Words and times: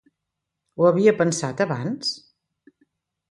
Ho 0.81 0.87
havia 0.91 1.13
pensat 1.19 1.61
abans? 1.67 2.13